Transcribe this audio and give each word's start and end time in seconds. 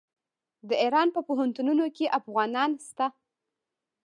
د 0.69 0.71
ایران 0.83 1.07
په 1.15 1.21
پوهنتونونو 1.27 1.85
کې 1.95 2.13
افغانان 2.19 2.71
شته. 2.87 3.05